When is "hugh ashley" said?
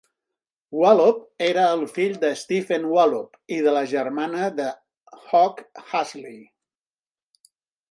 5.29-6.43